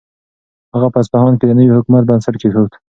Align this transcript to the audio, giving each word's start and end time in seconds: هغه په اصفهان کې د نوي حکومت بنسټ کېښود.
هغه 0.73 0.87
په 0.93 0.97
اصفهان 1.03 1.33
کې 1.39 1.45
د 1.47 1.51
نوي 1.59 1.71
حکومت 1.77 2.03
بنسټ 2.09 2.35
کېښود. 2.41 2.71